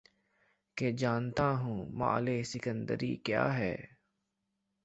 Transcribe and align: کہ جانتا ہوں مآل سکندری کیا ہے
کہ 0.77 0.91
جانتا 0.91 1.49
ہوں 1.51 1.85
مآل 1.93 2.27
سکندری 2.43 3.15
کیا 3.15 3.45
ہے 3.57 3.75